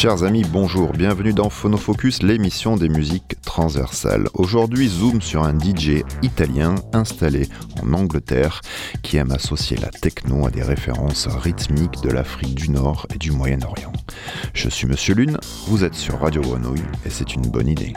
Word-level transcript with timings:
Chers 0.00 0.22
amis, 0.22 0.44
bonjour, 0.52 0.92
bienvenue 0.92 1.32
dans 1.32 1.50
Phonofocus, 1.50 2.22
l'émission 2.22 2.76
des 2.76 2.88
musiques 2.88 3.34
transversales. 3.42 4.28
Aujourd'hui, 4.32 4.86
zoom 4.86 5.20
sur 5.20 5.42
un 5.42 5.58
DJ 5.58 6.04
italien 6.22 6.76
installé 6.92 7.48
en 7.82 7.92
Angleterre 7.94 8.60
qui 9.02 9.16
aime 9.16 9.32
associer 9.32 9.76
la 9.76 9.88
techno 9.88 10.46
à 10.46 10.52
des 10.52 10.62
références 10.62 11.26
rythmiques 11.26 12.00
de 12.00 12.10
l'Afrique 12.10 12.54
du 12.54 12.70
Nord 12.70 13.08
et 13.12 13.18
du 13.18 13.32
Moyen-Orient. 13.32 13.92
Je 14.54 14.68
suis 14.68 14.86
Monsieur 14.86 15.16
Lune, 15.16 15.36
vous 15.66 15.82
êtes 15.82 15.96
sur 15.96 16.20
Radio 16.20 16.42
Grenouille 16.42 16.78
et 17.04 17.10
c'est 17.10 17.34
une 17.34 17.48
bonne 17.48 17.66
idée. 17.66 17.94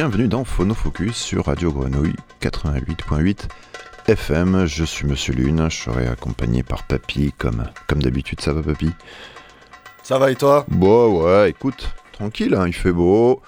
Bienvenue 0.00 0.28
dans 0.28 0.44
Phonofocus 0.44 1.14
sur 1.14 1.44
Radio 1.44 1.70
Grenouille 1.70 2.16
88.8 2.40 3.48
FM. 4.08 4.64
Je 4.64 4.82
suis 4.82 5.06
Monsieur 5.06 5.34
Lune, 5.34 5.66
je 5.68 5.76
serai 5.76 6.06
accompagné 6.06 6.62
par 6.62 6.86
Papy 6.86 7.34
comme, 7.36 7.64
comme 7.86 8.00
d'habitude. 8.02 8.40
Ça 8.40 8.54
va 8.54 8.62
Papy? 8.62 8.88
Ça 10.02 10.18
va 10.18 10.30
et 10.30 10.36
toi? 10.36 10.64
Bon 10.68 11.22
ouais, 11.22 11.50
écoute, 11.50 11.86
tranquille, 12.12 12.54
hein, 12.54 12.66
il 12.66 12.72
fait 12.72 12.92
beau, 12.92 13.42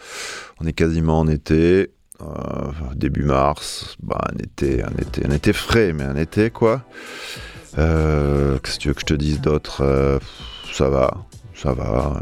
on 0.61 0.67
est 0.67 0.75
quasiment 0.75 1.21
en 1.21 1.27
été, 1.27 1.91
euh, 2.21 2.27
début 2.97 3.25
mars, 3.25 3.97
bah, 4.03 4.21
un, 4.31 4.37
été, 4.37 4.83
un, 4.83 4.93
été, 4.99 5.25
un 5.25 5.31
été 5.31 5.55
frais, 5.55 5.95
mais 5.95 6.05
un 6.05 6.17
été 6.17 6.51
quoi. 6.51 6.83
Euh, 7.79 8.59
Qu'est-ce 8.59 8.77
que 8.77 8.83
tu 8.83 8.89
veux 8.89 8.95
que 8.95 9.01
je 9.01 9.07
te 9.07 9.15
dise 9.15 9.41
d'autre? 9.41 9.81
Euh, 9.81 10.19
Ça 10.71 10.91
va, 10.91 11.15
ça 11.55 11.73
va. 11.73 12.21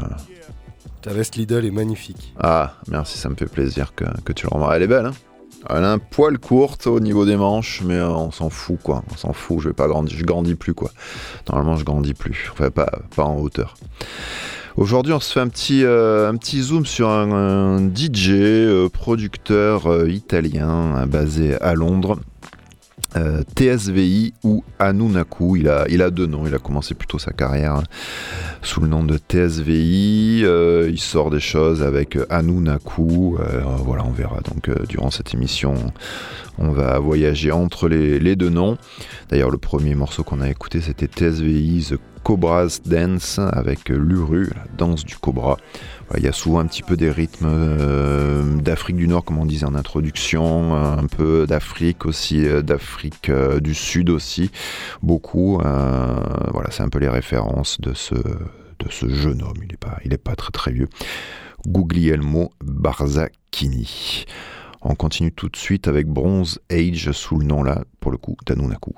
Ta 1.01 1.13
veste 1.13 1.35
Lidl 1.35 1.65
est 1.65 1.71
magnifique. 1.71 2.33
Ah, 2.39 2.75
merci, 2.87 3.17
ça 3.17 3.29
me 3.29 3.35
fait 3.35 3.47
plaisir 3.47 3.93
que, 3.95 4.33
tu 4.33 4.45
le 4.45 4.53
remarques. 4.53 4.73
Elle 4.75 4.83
est 4.83 4.87
belle, 4.87 5.07
hein 5.07 5.13
elle 5.69 5.83
a 5.83 5.91
un 5.91 5.99
poil 5.99 6.39
courte 6.39 6.87
au 6.87 6.99
niveau 6.99 7.25
des 7.25 7.37
manches, 7.37 7.81
mais 7.85 8.01
on 8.01 8.31
s'en 8.31 8.49
fout 8.49 8.79
quoi. 8.81 9.03
On 9.11 9.17
s'en 9.17 9.33
fout. 9.33 9.59
Je 9.59 9.69
vais 9.69 9.73
pas 9.73 9.87
grandir. 9.87 10.17
Je 10.17 10.25
grandis 10.25 10.55
plus 10.55 10.73
quoi. 10.73 10.91
Normalement, 11.49 11.75
je 11.75 11.85
grandis 11.85 12.13
plus. 12.13 12.49
Enfin, 12.51 12.71
pas, 12.71 12.91
pas 13.15 13.25
en 13.25 13.37
hauteur. 13.37 13.75
Aujourd'hui, 14.77 15.13
on 15.13 15.19
se 15.19 15.33
fait 15.33 15.39
un 15.39 15.49
petit, 15.49 15.83
euh, 15.83 16.29
un 16.29 16.37
petit 16.37 16.61
zoom 16.61 16.85
sur 16.85 17.09
un, 17.09 17.79
DJ, 17.79 18.29
euh, 18.31 18.89
producteur 18.89 19.87
euh, 19.87 20.09
italien 20.09 21.05
basé 21.07 21.59
à 21.61 21.73
Londres. 21.73 22.17
TSVI 23.55 24.33
ou 24.43 24.63
Anunaku, 24.79 25.57
il 25.57 25.67
a, 25.67 25.85
il 25.89 26.01
a 26.01 26.09
deux 26.09 26.27
noms, 26.27 26.47
il 26.47 26.55
a 26.55 26.59
commencé 26.59 26.93
plutôt 26.93 27.19
sa 27.19 27.31
carrière 27.31 27.75
hein, 27.75 27.83
sous 28.61 28.81
le 28.81 28.87
nom 28.87 29.03
de 29.03 29.17
TSVI, 29.17 30.45
il 30.87 30.99
sort 30.99 31.29
des 31.29 31.39
choses 31.39 31.83
avec 31.83 32.17
Anunaku, 32.29 33.37
voilà 33.83 34.05
on 34.05 34.11
verra 34.11 34.39
donc 34.41 34.69
durant 34.87 35.11
cette 35.11 35.33
émission 35.33 35.75
on 36.57 36.71
va 36.71 36.99
voyager 36.99 37.51
entre 37.51 37.87
les, 37.87 38.19
les 38.19 38.35
deux 38.35 38.49
noms. 38.49 38.77
D'ailleurs 39.29 39.49
le 39.49 39.57
premier 39.57 39.95
morceau 39.95 40.23
qu'on 40.23 40.41
a 40.41 40.49
écouté 40.49 40.79
c'était 40.81 41.07
TSVI 41.07 41.87
The 41.89 42.10
Cobra's 42.23 42.81
Dance 42.83 43.39
avec 43.39 43.89
l'Uru, 43.89 44.49
la 44.55 44.65
danse 44.77 45.05
du 45.05 45.15
cobra. 45.17 45.57
Il 46.17 46.23
y 46.23 46.27
a 46.27 46.33
souvent 46.33 46.59
un 46.59 46.65
petit 46.65 46.83
peu 46.83 46.97
des 46.97 47.09
rythmes 47.09 47.47
euh, 47.49 48.57
d'Afrique 48.57 48.97
du 48.97 49.07
Nord, 49.07 49.23
comme 49.23 49.37
on 49.37 49.45
disait 49.45 49.65
en 49.65 49.75
introduction, 49.75 50.75
un 50.75 51.07
peu 51.07 51.47
d'Afrique 51.47 52.05
aussi, 52.05 52.45
euh, 52.45 52.61
d'Afrique 52.61 53.29
euh, 53.29 53.59
du 53.59 53.73
Sud 53.73 54.09
aussi, 54.09 54.51
beaucoup. 55.01 55.59
voilà, 55.61 56.69
c'est 56.69 56.83
un 56.83 56.89
peu 56.89 56.99
les 56.99 57.09
références 57.09 57.79
de 57.79 57.93
ce, 57.93 58.15
de 58.15 58.89
ce 58.89 59.07
jeune 59.07 59.41
homme. 59.41 59.57
Il 59.61 59.69
n'est 59.69 59.77
pas, 59.77 59.97
est 60.03 60.17
pas 60.17 60.35
très 60.35 60.51
très 60.51 60.71
vieux. 60.71 60.89
Guglielmo 61.65 62.51
Barzakini. 62.63 64.25
On 64.81 64.95
continue 64.95 65.31
tout 65.31 65.47
de 65.47 65.55
suite 65.55 65.87
avec 65.87 66.07
Bronze 66.07 66.59
Age 66.71 67.11
sous 67.11 67.37
le 67.37 67.45
nom 67.45 67.63
là, 67.63 67.83
pour 67.99 68.11
le 68.11 68.17
coup, 68.17 68.35
d'Anunaku. 68.45 68.93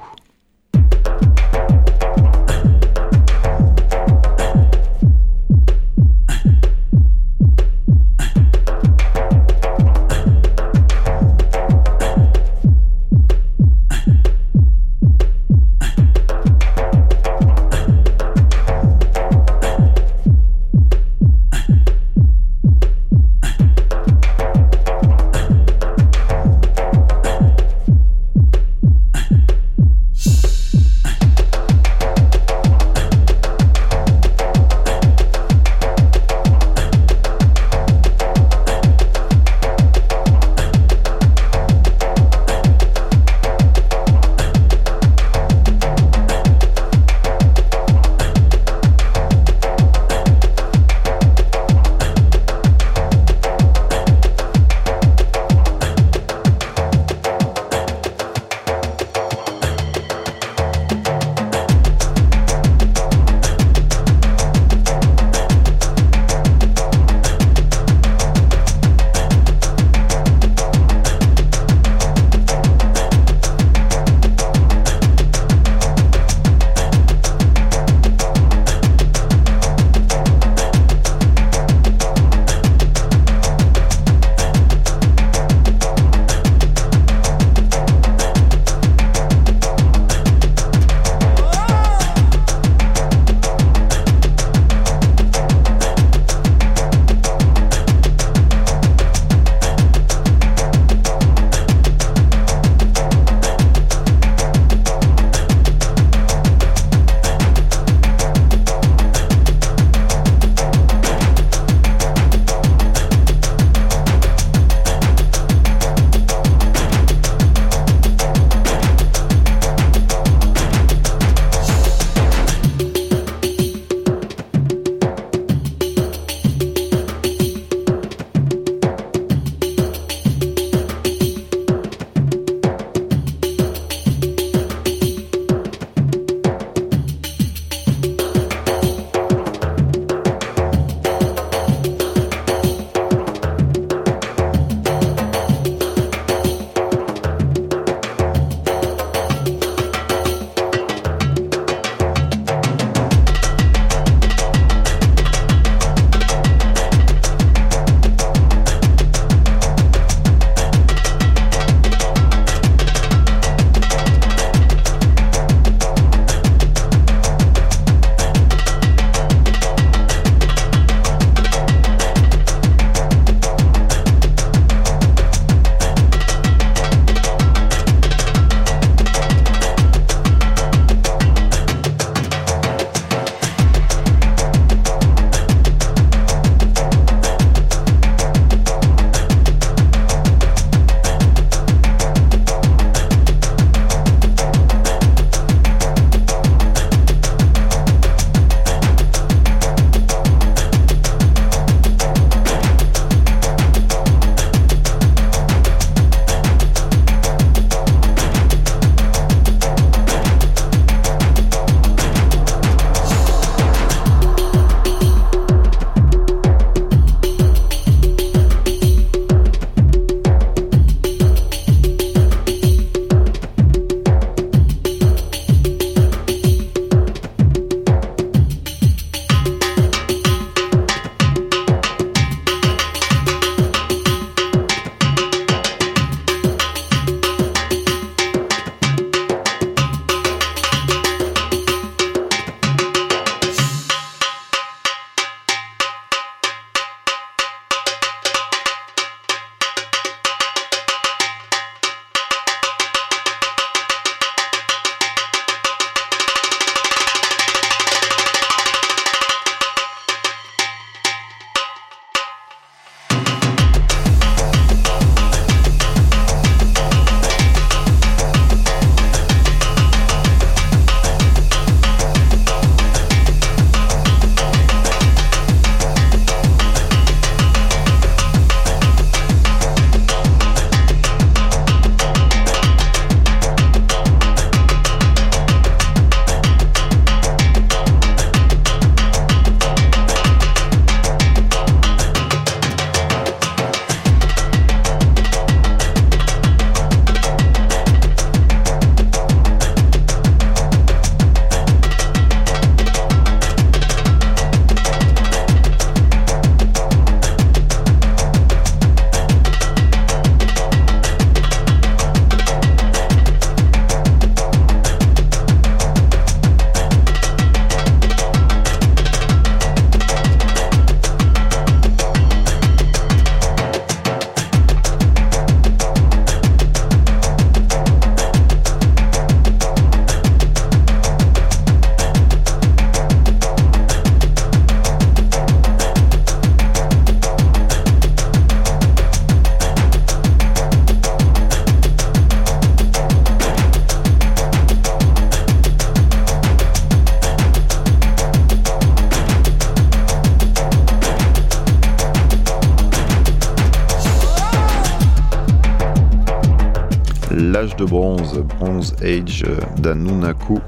De 357.78 357.86
bronze, 357.86 358.44
Bronze 358.60 358.96
Age 359.02 359.46
d'Anunaku 359.78 360.60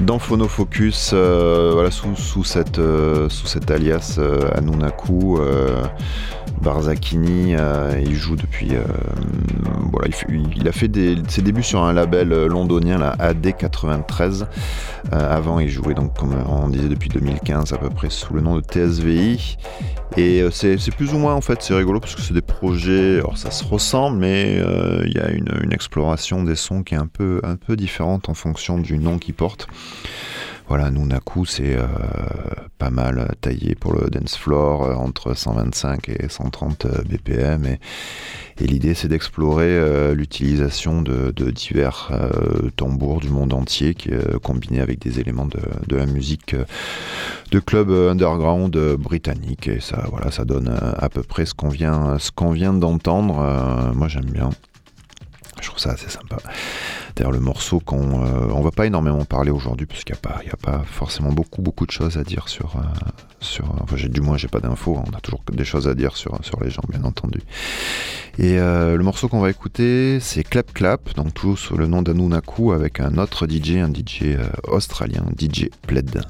dans 0.00 0.18
Phonofocus, 0.18 1.12
euh, 1.12 1.70
voilà, 1.72 1.90
sous, 1.90 2.16
sous, 2.16 2.44
cette, 2.44 2.78
euh, 2.78 3.28
sous 3.28 3.46
cet 3.46 3.70
alias 3.70 4.16
euh, 4.18 4.40
Anunaku. 4.54 5.38
Barzakini, 6.64 7.54
il 8.00 8.14
joue 8.14 8.36
depuis. 8.36 8.72
voilà, 9.92 10.08
il, 10.56 10.66
a 10.66 10.72
fait 10.72 10.90
ses 11.28 11.42
débuts 11.42 11.62
sur 11.62 11.84
un 11.84 11.92
label 11.92 12.28
londonien, 12.46 12.98
la 12.98 13.14
AD93. 13.16 14.46
avant, 15.12 15.60
il 15.60 15.68
jouait 15.68 15.94
donc, 15.94 16.16
comme 16.18 16.34
on 16.48 16.68
disait, 16.68 16.88
depuis 16.88 17.08
2015 17.10 17.72
à 17.72 17.76
peu 17.76 17.90
près 17.90 18.10
sous 18.10 18.34
le 18.34 18.40
nom 18.40 18.56
de 18.56 18.62
TSVI. 18.62 19.58
Et 20.16 20.44
c'est 20.50 20.94
plus 20.96 21.12
ou 21.12 21.18
moins 21.18 21.34
en 21.34 21.40
fait, 21.40 21.62
c'est 21.62 21.74
rigolo 21.74 22.00
parce 22.00 22.14
que 22.14 22.22
c'est 22.22 22.34
des 22.34 22.42
projets, 22.42 23.18
alors 23.18 23.36
ça 23.36 23.50
se 23.50 23.64
ressemble, 23.64 24.18
mais 24.18 24.60
il 25.04 25.12
y 25.12 25.18
a 25.18 25.30
une, 25.30 25.52
une, 25.62 25.72
exploration 25.72 26.42
des 26.42 26.56
sons 26.56 26.82
qui 26.82 26.94
est 26.94 26.98
un 26.98 27.06
peu, 27.06 27.40
un 27.42 27.56
peu 27.56 27.76
différente 27.76 28.28
en 28.28 28.34
fonction 28.34 28.78
du 28.78 28.98
nom 28.98 29.18
qu'ils 29.18 29.34
portent. 29.34 29.68
Voilà, 30.66 30.90
Nunaku, 30.90 31.44
c'est 31.44 31.76
euh, 31.76 31.86
pas 32.78 32.88
mal 32.88 33.34
taillé 33.42 33.74
pour 33.74 33.92
le 33.92 34.08
dance 34.08 34.36
floor, 34.36 34.84
euh, 34.84 34.94
entre 34.94 35.34
125 35.34 36.08
et 36.08 36.28
130 36.28 36.86
euh, 36.86 37.02
BPM. 37.02 37.66
Et, 37.66 38.66
l'idée, 38.66 38.94
c'est 38.94 39.08
d'explorer 39.08 40.14
l'utilisation 40.14 41.02
de, 41.02 41.32
divers 41.50 42.12
tambours 42.76 43.18
du 43.18 43.28
monde 43.28 43.52
entier, 43.52 43.96
combinés 44.44 44.80
avec 44.80 45.00
des 45.00 45.18
éléments 45.18 45.46
de, 45.46 45.96
la 45.96 46.06
musique 46.06 46.54
de 47.50 47.58
club 47.58 47.90
underground 47.90 48.76
britannique. 48.96 49.66
Et 49.66 49.80
ça, 49.80 50.04
voilà, 50.08 50.30
ça 50.30 50.44
donne 50.44 50.72
à 50.98 51.08
peu 51.08 51.24
près 51.24 51.46
ce 51.46 51.54
qu'on 51.54 51.68
vient, 51.68 52.16
ce 52.20 52.30
qu'on 52.30 52.52
vient 52.52 52.72
d'entendre. 52.72 53.92
moi, 53.92 54.06
j'aime 54.06 54.30
bien. 54.30 54.50
Je 55.60 55.68
trouve 55.68 55.80
ça 55.80 55.90
assez 55.90 56.08
sympa. 56.08 56.36
D'ailleurs, 57.16 57.32
le 57.32 57.40
morceau 57.40 57.78
qu'on 57.78 58.24
euh, 58.24 58.48
on 58.52 58.60
va 58.60 58.72
pas 58.72 58.86
énormément 58.86 59.24
parler 59.24 59.50
aujourd'hui 59.50 59.86
parce 59.86 60.02
qu'il 60.02 60.16
n'y 60.44 60.50
a, 60.50 60.56
pas, 60.56 60.82
forcément 60.84 61.30
beaucoup, 61.30 61.86
de 61.86 61.90
choses 61.90 62.16
à 62.16 62.24
dire 62.24 62.48
sur. 62.48 62.76
Euh, 62.76 62.80
sur 63.40 63.70
enfin, 63.82 63.96
du 64.08 64.20
moins, 64.20 64.36
j'ai 64.36 64.48
pas 64.48 64.60
d'infos. 64.60 65.00
On 65.06 65.16
a 65.16 65.20
toujours 65.20 65.42
des 65.52 65.64
choses 65.64 65.86
à 65.86 65.94
dire 65.94 66.16
sur, 66.16 66.38
sur 66.42 66.62
les 66.62 66.70
gens, 66.70 66.82
bien 66.88 67.04
entendu. 67.04 67.40
Et 68.38 68.58
euh, 68.58 68.96
le 68.96 69.04
morceau 69.04 69.28
qu'on 69.28 69.40
va 69.40 69.50
écouter, 69.50 70.18
c'est 70.20 70.42
Clap 70.42 70.72
Clap, 70.72 71.14
donc 71.14 71.34
toujours 71.34 71.58
sous 71.58 71.76
le 71.76 71.86
nom 71.86 72.02
d'Anunaku 72.02 72.72
avec 72.72 72.98
un 72.98 73.16
autre 73.18 73.46
DJ, 73.46 73.76
un 73.76 73.92
DJ 73.92 74.36
australien, 74.66 75.24
DJ 75.38 75.68
Pled. 75.86 76.22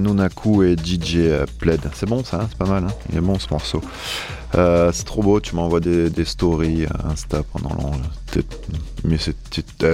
Nunaku 0.00 0.62
et 0.64 0.76
DJ 0.76 1.16
euh, 1.16 1.46
Pled. 1.58 1.80
C'est 1.94 2.08
bon 2.08 2.24
ça, 2.24 2.42
hein, 2.42 2.46
c'est 2.48 2.58
pas 2.58 2.66
mal, 2.66 2.84
hein. 2.84 2.94
il 3.10 3.18
est 3.18 3.20
bon 3.20 3.38
ce 3.38 3.48
morceau. 3.50 3.80
Euh, 4.54 4.92
c'est 4.92 5.04
trop 5.04 5.22
beau, 5.22 5.40
tu 5.40 5.56
m'envoies 5.56 5.80
des, 5.80 6.10
stories 6.24 6.86
Insta 7.10 7.42
pendant 7.42 7.74
l'an. 7.74 7.92
Mais 9.04 9.18
c'est, 9.18 9.34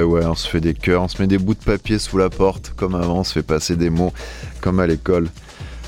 ouais, 0.02 0.24
on 0.26 0.34
se 0.34 0.48
fait 0.48 0.60
des 0.60 0.74
cœurs, 0.74 1.02
on 1.02 1.08
se 1.08 1.20
met 1.20 1.28
des 1.28 1.38
bouts 1.38 1.54
de 1.54 1.64
papier 1.64 1.98
sous 1.98 2.18
la 2.18 2.28
porte, 2.28 2.72
comme 2.76 2.94
avant, 2.94 3.20
on 3.20 3.24
se 3.24 3.32
fait 3.32 3.42
passer 3.42 3.76
des 3.76 3.90
mots, 3.90 4.12
comme 4.60 4.80
à 4.80 4.86
l'école. 4.86 5.28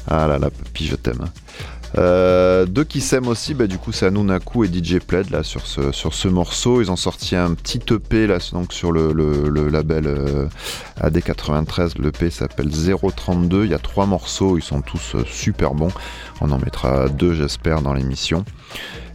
Ah 0.09 0.27
là 0.27 0.39
là, 0.39 0.51
papy, 0.51 0.87
je 0.87 0.97
t'aime. 0.97 1.27
Euh, 1.99 2.65
deux 2.65 2.85
qui 2.85 3.01
s'aiment 3.01 3.29
aussi, 3.29 3.55
bah, 3.55 3.67
du 3.67 3.79
c'est 3.93 4.07
Anunaku 4.07 4.65
et 4.65 4.69
DJ 4.69 4.99
Pled 4.99 5.31
là 5.31 5.43
sur 5.43 5.67
ce, 5.67 5.93
sur 5.93 6.15
ce 6.15 6.29
morceau. 6.29 6.81
Ils 6.81 6.91
ont 6.91 6.97
sorti 6.97 7.37
un 7.37 7.55
petit 7.55 7.81
EP 7.93 8.27
donc 8.53 8.73
sur 8.73 8.93
le, 8.93 9.69
label 9.69 10.07
euh, 10.07 10.47
AD93. 11.01 12.01
L'EP 12.01 12.31
s'appelle 12.31 12.71
032. 12.71 13.65
Il 13.65 13.71
y 13.71 13.75
a 13.75 13.79
trois 13.79 14.07
morceaux, 14.07 14.57
ils 14.57 14.63
sont 14.63 14.81
tous 14.81 15.15
euh, 15.15 15.25
super 15.27 15.75
bons. 15.75 15.93
On 16.41 16.51
en 16.51 16.59
mettra 16.59 17.09
deux 17.09 17.35
j'espère 17.35 17.83
dans 17.83 17.93
l'émission. 17.93 18.45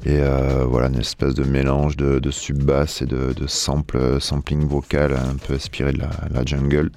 Et 0.06 0.22
voilà 0.70 0.88
une 0.88 1.00
espèce 1.00 1.34
de 1.34 1.44
mélange 1.44 1.98
de, 1.98 2.20
de 2.20 2.32
sub-bass 2.32 3.02
et 3.02 3.06
de, 3.06 3.34
sampling 3.48 4.66
vocal 4.66 5.12
un 5.12 5.36
peu 5.36 5.56
inspiré 5.56 5.92
de 5.92 6.00
la 6.00 6.46
jungle. 6.46 6.92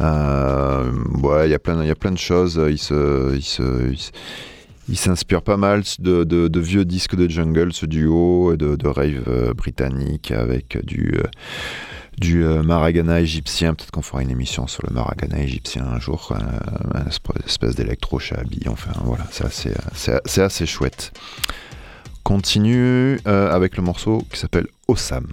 Euh, 0.00 0.90
il 1.44 1.50
y 1.50 1.54
a 1.54 1.58
plein, 1.58 2.10
de 2.10 2.18
choses. 2.18 2.60
Il 4.88 4.96
s'inspire 4.96 5.42
pas 5.42 5.56
mal 5.56 5.82
de, 5.98 6.60
vieux 6.60 6.84
disques 6.84 7.16
de 7.16 7.28
jungle, 7.28 7.72
ce 7.72 7.86
duo, 7.86 8.56
de, 8.56 8.76
de 8.76 8.88
rave 8.88 9.24
euh, 9.28 9.54
britannique 9.54 10.30
avec 10.30 10.78
du, 10.84 11.14
euh, 12.34 12.62
maragana 12.62 13.20
égyptien. 13.20 13.74
Peut-être 13.74 13.90
qu'on 13.90 14.02
fera 14.02 14.22
une 14.22 14.30
émission 14.30 14.66
sur 14.66 14.84
le 14.86 14.94
maragana 14.94 15.40
égyptien 15.40 15.84
un 15.84 16.00
jour, 16.00 16.34
une 16.94 17.08
espèce 17.46 17.74
d'électro-shabi. 17.74 18.68
Enfin 18.68 18.92
voilà, 19.04 19.26
c'est 19.30 19.44
assez, 19.44 19.72
c'est 20.24 20.42
assez 20.42 20.66
chouette. 20.66 21.12
Continue 22.22 23.18
avec 23.24 23.76
le 23.76 23.82
morceau 23.82 24.24
qui 24.30 24.38
s'appelle 24.38 24.68
Osam. 24.88 25.26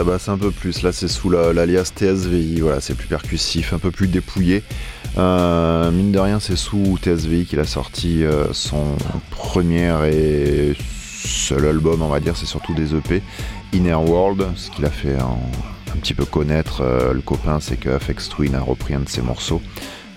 Ça 0.00 0.04
tabasse 0.06 0.30
un 0.30 0.38
peu 0.38 0.50
plus. 0.50 0.82
Là, 0.82 0.92
c'est 0.92 1.08
sous 1.08 1.28
l'alias 1.28 1.92
TSVI. 1.94 2.60
Voilà, 2.60 2.80
c'est 2.80 2.94
plus 2.94 3.06
percussif, 3.06 3.74
un 3.74 3.78
peu 3.78 3.90
plus 3.90 4.08
dépouillé. 4.08 4.62
Euh, 5.18 5.90
mine 5.90 6.10
de 6.10 6.18
rien, 6.18 6.40
c'est 6.40 6.56
sous 6.56 6.96
TSVI 6.96 7.44
qu'il 7.44 7.60
a 7.60 7.66
sorti 7.66 8.24
euh, 8.24 8.50
son 8.54 8.96
premier 9.30 9.94
et 10.10 10.74
seul 11.22 11.66
album, 11.66 12.00
on 12.00 12.08
va 12.08 12.18
dire. 12.18 12.34
C'est 12.34 12.46
surtout 12.46 12.72
des 12.72 12.94
EP. 12.94 13.22
Inner 13.74 13.94
World, 13.94 14.46
ce 14.56 14.70
qu'il 14.70 14.86
a 14.86 14.90
fait 14.90 15.16
un 15.18 15.96
petit 16.00 16.14
peu 16.14 16.24
connaître 16.24 16.80
euh, 16.80 17.12
le 17.12 17.20
copain, 17.20 17.60
c'est 17.60 17.76
que 17.76 17.98
FX 17.98 18.30
Twin 18.30 18.54
a 18.54 18.60
repris 18.62 18.94
un 18.94 19.00
de 19.00 19.08
ses 19.08 19.20
morceaux. 19.20 19.60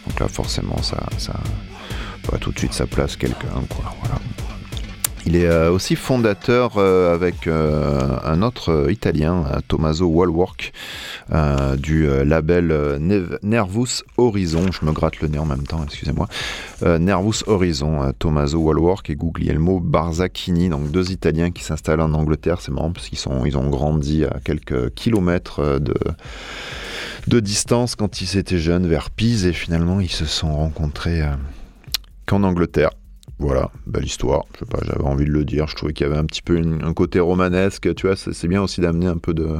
Donc 0.07 0.17
là, 0.17 0.29
forcément, 0.29 0.81
ça, 0.81 1.03
ça 1.17 1.33
tout 2.39 2.53
de 2.53 2.57
suite 2.57 2.73
sa 2.73 2.85
place 2.85 3.17
quelqu'un. 3.17 3.49
Voilà. 4.01 4.21
Il 5.25 5.37
est 5.37 5.45
euh, 5.45 5.71
aussi 5.71 5.95
fondateur 5.95 6.73
euh, 6.77 7.13
avec 7.13 7.47
euh, 7.47 8.17
un 8.25 8.41
autre 8.41 8.91
italien, 8.91 9.45
Tommaso 9.67 10.05
Wallwork, 10.05 10.73
du 11.77 12.07
label 12.25 12.99
Nervous 13.41 14.03
Horizon. 14.17 14.71
Je 14.71 14.85
me 14.85 14.91
gratte 14.91 15.21
le 15.21 15.29
nez 15.29 15.37
en 15.37 15.45
même 15.45 15.65
temps, 15.65 15.83
excusez-moi. 15.83 16.27
Nervous 16.99 17.43
Horizon, 17.47 18.13
Tommaso 18.19 18.59
Wallwork 18.59 19.09
et 19.09 19.15
Guglielmo 19.15 19.79
Barzacchini, 19.79 20.69
donc 20.69 20.91
deux 20.91 21.11
Italiens 21.11 21.51
qui 21.51 21.63
s'installent 21.63 22.01
en 22.01 22.13
Angleterre. 22.13 22.61
C'est 22.61 22.71
marrant 22.71 22.91
parce 22.91 23.09
qu'ils 23.09 23.57
ont 23.57 23.69
grandi 23.69 24.25
à 24.25 24.39
quelques 24.43 24.93
kilomètres 24.93 25.79
de 25.79 25.95
de 27.27 27.39
distance 27.39 27.95
quand 27.95 28.19
ils 28.19 28.37
étaient 28.37 28.57
jeunes 28.57 28.85
vers 28.85 29.09
Pise 29.09 29.45
et 29.45 29.53
finalement 29.53 30.01
ils 30.01 30.11
se 30.11 30.25
sont 30.25 30.53
rencontrés 30.53 31.21
qu'en 32.25 32.43
Angleterre. 32.43 32.89
Voilà, 33.39 33.71
belle 33.87 34.05
histoire. 34.05 34.43
Je 34.53 34.59
sais 34.59 34.65
pas, 34.65 34.79
j'avais 34.85 35.03
envie 35.03 35.25
de 35.25 35.31
le 35.31 35.43
dire. 35.43 35.67
Je 35.67 35.75
trouvais 35.75 35.93
qu'il 35.93 36.07
y 36.07 36.09
avait 36.09 36.19
un 36.19 36.25
petit 36.25 36.41
peu 36.41 36.57
un 36.57 36.93
côté 36.93 37.19
romanesque. 37.19 37.93
Tu 37.95 38.07
vois, 38.07 38.15
c'est 38.15 38.47
bien 38.47 38.61
aussi 38.61 38.81
d'amener 38.81 39.07
un 39.07 39.17
peu 39.17 39.33
de 39.33 39.57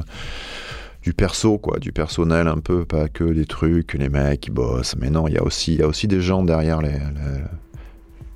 du 1.03 1.13
perso, 1.13 1.57
quoi, 1.57 1.79
du 1.79 1.91
personnel 1.91 2.47
un 2.47 2.59
peu, 2.59 2.85
pas 2.85 3.09
que 3.09 3.25
des 3.25 3.45
trucs, 3.45 3.93
les 3.93 4.09
mecs 4.09 4.39
qui 4.39 4.51
bossent. 4.51 4.95
Mais 4.95 5.09
non, 5.09 5.27
il 5.27 5.33
y 5.33 5.37
a 5.37 5.43
aussi, 5.43 6.07
des 6.07 6.21
gens 6.21 6.43
derrière 6.43 6.81
les, 6.81 6.97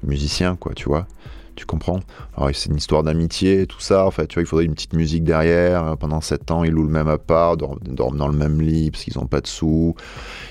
musiciens, 0.03 0.55
quoi, 0.55 0.73
tu 0.73 0.89
vois. 0.89 1.07
Tu 1.55 1.65
comprends? 1.65 2.01
Alors 2.35 2.51
c'est 2.53 2.69
une 2.69 2.75
histoire 2.75 3.01
d'amitié, 3.01 3.65
tout 3.65 3.79
ça. 3.79 4.05
En 4.05 4.11
fait, 4.11 4.27
tu 4.27 4.35
vois, 4.35 4.43
il 4.43 4.45
faudrait 4.45 4.65
une 4.65 4.75
petite 4.75 4.93
musique 4.93 5.23
derrière. 5.23 5.97
Pendant 5.97 6.21
sept 6.21 6.51
ans, 6.51 6.63
ils 6.63 6.71
louent 6.71 6.83
le 6.83 6.91
même 6.91 7.07
appart, 7.07 7.57
dorment 7.57 8.17
dans 8.17 8.27
le 8.27 8.37
même 8.37 8.61
lit 8.61 8.91
parce 8.91 9.03
qu'ils 9.03 9.17
n'ont 9.17 9.25
pas 9.25 9.41
de 9.41 9.47
sous. 9.47 9.95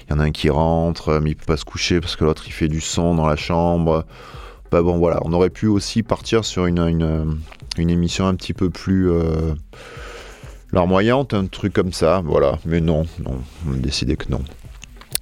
Il 0.08 0.12
y 0.12 0.16
en 0.16 0.18
a 0.18 0.24
un 0.24 0.32
qui 0.32 0.50
rentre, 0.50 1.20
mais 1.22 1.30
il 1.30 1.36
peut 1.36 1.44
pas 1.46 1.56
se 1.56 1.64
coucher 1.64 2.00
parce 2.00 2.16
que 2.16 2.24
l'autre 2.24 2.42
il 2.48 2.52
fait 2.52 2.66
du 2.66 2.80
son 2.80 3.14
dans 3.14 3.26
la 3.26 3.36
chambre. 3.36 4.04
Bah 4.70 4.82
bon 4.82 4.98
voilà, 4.98 5.20
on 5.24 5.32
aurait 5.32 5.50
pu 5.50 5.66
aussi 5.66 6.02
partir 6.02 6.44
sur 6.44 6.66
une, 6.66 7.38
émission 7.78 8.26
un 8.26 8.34
petit 8.34 8.52
peu 8.52 8.68
plus 8.70 9.10
euh, 9.10 9.54
larmoyante, 10.72 11.34
un 11.34 11.46
truc 11.46 11.72
comme 11.72 11.92
ça, 11.92 12.22
voilà. 12.24 12.58
Mais 12.64 12.80
non, 12.80 13.06
non, 13.24 13.38
on 13.68 13.74
a 13.74 13.76
décidé 13.76 14.16
que 14.16 14.30
non. 14.30 14.42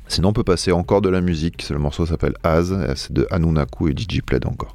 Sinon 0.09 0.31
on 0.31 0.33
peut 0.33 0.45
passer 0.45 0.73
encore 0.73 1.01
de 1.01 1.09
la 1.09 1.21
musique, 1.21 1.69
le 1.69 1.79
morceau 1.79 2.07
s'appelle 2.07 2.35
Az, 2.43 2.77
c'est 2.97 3.13
de 3.13 3.27
Anunaku 3.31 3.89
et 3.89 3.95
DJ 3.97 4.21
Pled 4.21 4.47
encore. 4.47 4.75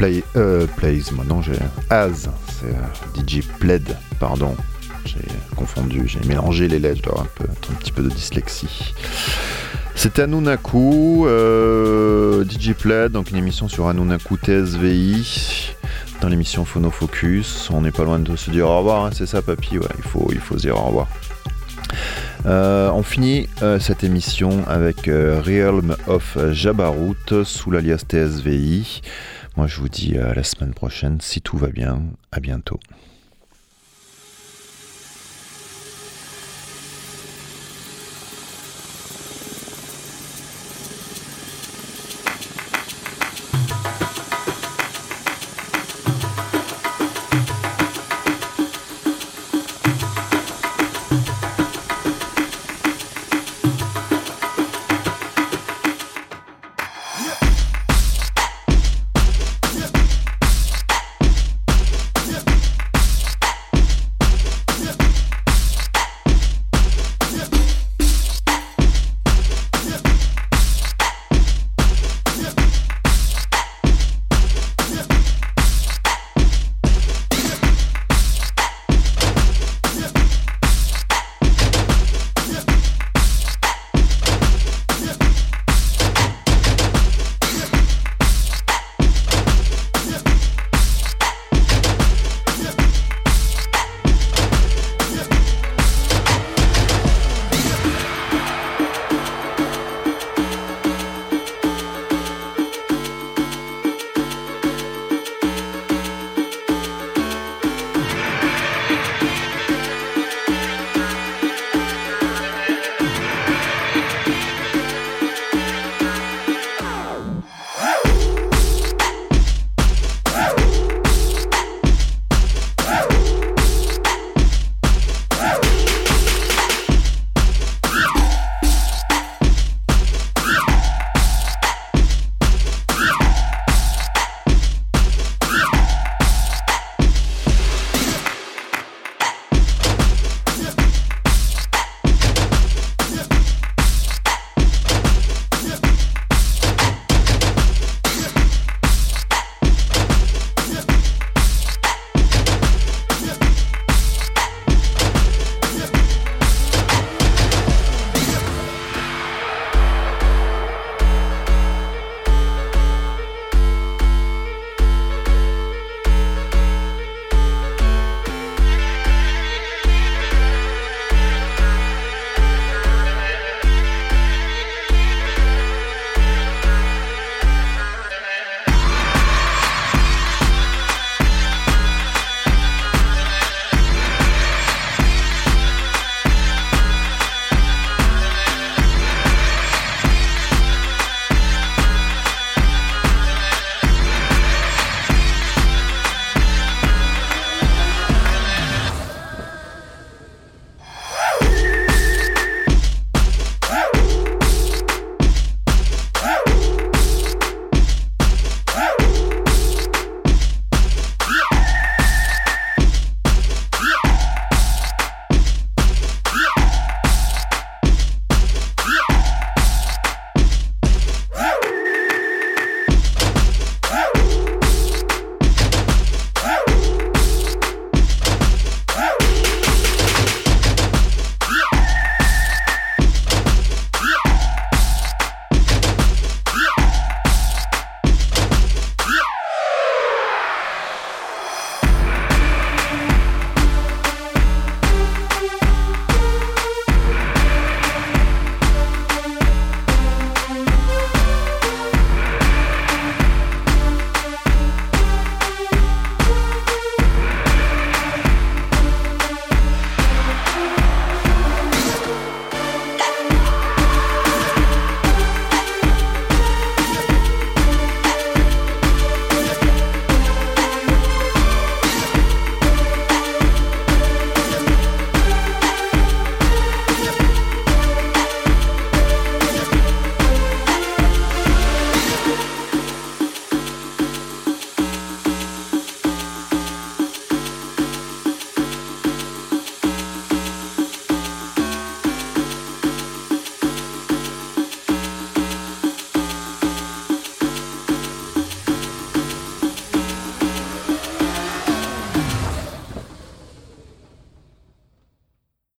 Play, 0.00 0.24
euh, 0.34 0.66
Plays, 0.78 1.12
moi 1.12 1.26
non, 1.28 1.42
j'ai 1.42 1.52
Az, 1.90 2.30
c'est 2.48 2.74
euh, 2.74 3.22
DJ 3.22 3.42
Pled, 3.58 3.84
pardon. 4.18 4.56
J'ai 5.04 5.20
confondu, 5.56 6.04
j'ai 6.06 6.26
mélangé 6.26 6.68
les 6.68 6.78
lettres, 6.78 7.02
je 7.04 7.10
dois 7.10 7.20
un, 7.20 7.26
peu, 7.34 7.44
un 7.44 7.74
petit 7.74 7.92
peu 7.92 8.02
de 8.02 8.08
dyslexie. 8.08 8.94
C'était 9.94 10.22
Anunaku, 10.22 11.26
euh, 11.26 12.46
DJ 12.46 12.72
Pled, 12.72 13.12
donc 13.12 13.30
une 13.30 13.36
émission 13.36 13.68
sur 13.68 13.88
Anunaku 13.88 14.38
TSVI, 14.38 15.74
dans 16.22 16.28
l'émission 16.28 16.64
Phonofocus. 16.64 17.68
On 17.70 17.82
n'est 17.82 17.90
pas 17.90 18.04
loin 18.04 18.18
de 18.18 18.36
se 18.36 18.50
dire 18.50 18.70
au 18.70 18.78
revoir, 18.78 19.04
hein, 19.04 19.10
c'est 19.12 19.26
ça 19.26 19.42
papy, 19.42 19.74
il 19.74 20.02
faut, 20.02 20.30
il 20.32 20.40
faut 20.40 20.56
se 20.56 20.62
dire 20.62 20.78
au 20.78 20.86
revoir. 20.86 21.08
Euh, 22.46 22.90
on 22.94 23.02
finit 23.02 23.50
euh, 23.60 23.78
cette 23.78 24.02
émission 24.02 24.66
avec 24.66 25.04
Realm 25.04 25.94
of 26.06 26.38
Jabarut 26.52 27.44
sous 27.44 27.70
l'alias 27.70 28.02
TSVI. 28.08 29.02
Moi, 29.60 29.66
je 29.66 29.78
vous 29.78 29.90
dis 29.90 30.16
euh, 30.16 30.30
à 30.30 30.32
la 30.32 30.42
semaine 30.42 30.72
prochaine, 30.72 31.20
si 31.20 31.42
tout 31.42 31.58
va 31.58 31.68
bien, 31.68 32.00
à 32.32 32.40
bientôt. 32.40 32.80